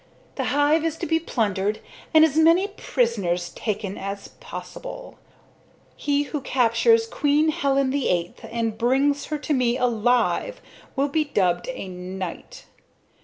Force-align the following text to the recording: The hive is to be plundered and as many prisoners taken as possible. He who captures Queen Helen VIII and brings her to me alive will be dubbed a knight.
The 0.33 0.45
hive 0.45 0.83
is 0.83 0.97
to 0.97 1.05
be 1.05 1.19
plundered 1.19 1.79
and 2.11 2.25
as 2.25 2.35
many 2.35 2.69
prisoners 2.69 3.49
taken 3.51 3.99
as 3.99 4.29
possible. 4.29 5.19
He 5.95 6.23
who 6.23 6.41
captures 6.41 7.05
Queen 7.05 7.49
Helen 7.49 7.91
VIII 7.91 8.33
and 8.49 8.79
brings 8.79 9.25
her 9.25 9.37
to 9.37 9.53
me 9.53 9.77
alive 9.77 10.59
will 10.95 11.07
be 11.09 11.25
dubbed 11.25 11.69
a 11.71 11.87
knight. 11.87 12.65